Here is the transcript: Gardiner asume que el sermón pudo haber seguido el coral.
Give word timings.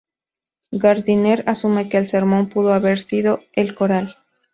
Gardiner 0.71 1.43
asume 1.45 1.87
que 1.87 1.97
el 1.99 2.07
sermón 2.07 2.49
pudo 2.49 2.73
haber 2.73 2.99
seguido 3.03 3.41
el 3.53 3.75
coral. 3.75 4.15